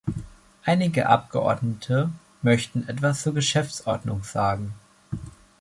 Einige 0.65 1.07
Abgeordnete 1.09 2.09
möchten 2.41 2.87
etwas 2.87 3.21
zur 3.21 3.35
Geschäftsordnung 3.35 4.23
sagen. 4.23 4.73